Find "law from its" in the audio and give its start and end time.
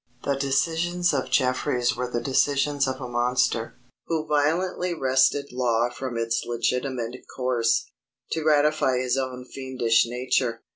5.51-6.43